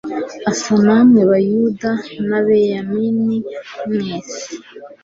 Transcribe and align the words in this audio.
Asa 0.51 0.73
namwe 0.85 1.21
Bayuda 1.31 1.91
nAbabenyamini 2.27 3.37
mwese 3.87 4.41